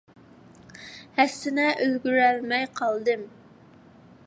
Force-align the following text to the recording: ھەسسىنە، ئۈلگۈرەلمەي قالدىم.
ھەسسىنە، 1.17 1.67
ئۈلگۈرەلمەي 1.85 2.65
قالدىم. 2.83 3.29